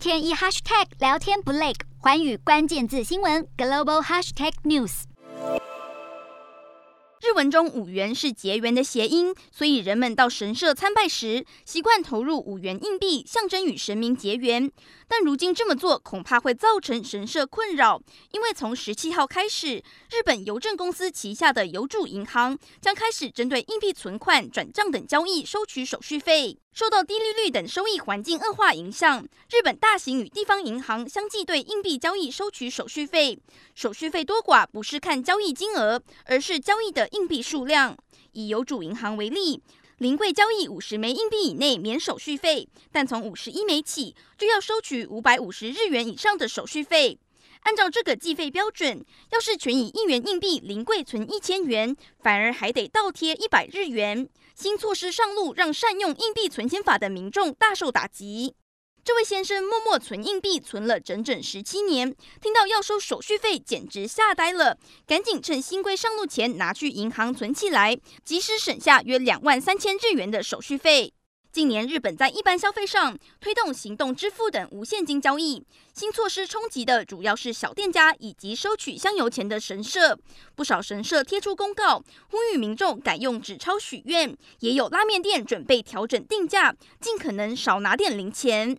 [0.00, 5.02] 天一 hashtag 聊天不累，寰宇关键字新闻 global hashtag news。
[7.20, 14.72] 日文中五元是结缘的谐音，所以人们到神社参拜时，习惯投入五元硬币，象征与神明结缘。
[15.06, 18.00] 但如今这么做，恐怕会造成神社困扰，
[18.32, 26.56] 因为从十七号开始，日本邮政公司旗下的邮储银行将开始针对硬币存款、转账等交易收取手续费。
[26.72, 33.36] 受到低利率等收益环境恶化影响，日本大型与地方银行相继对硬币交易收取手续费。
[33.74, 37.96] 手续费多寡不是看交易金额，而是交易的硬币数量。
[38.32, 39.60] 以邮储银行为例，
[39.98, 47.18] 临柜交易五十枚硬币以内免手续费，但从五十一枚起就要收取五百五十日元以上的手续费。
[47.62, 54.26] 按照这个计费标准，要是全以一元硬币临柜存一千元，反而还得倒贴一百日元。
[54.60, 58.54] 新措施上路，让善用硬币存钱法的民众大受打击。
[59.02, 64.76] 这位先生默默存硬币，存了整整十七年，听到要收手续费，简直吓呆了，
[65.06, 71.14] 赶紧趁新规上路前拿去银行存起来，及时省下约两万三千日元的手续费。
[71.52, 75.64] 近年，日本在一般消费上推动行动支付等无现金交易。
[75.92, 80.16] 新措施冲击的主要是小店家以及收取香油钱的神社。
[80.54, 84.36] 不少神社贴出公告，呼吁民众改用纸钞许愿。
[84.60, 88.78] 也有拉面店准备调整定价，尽可能少拿点零钱。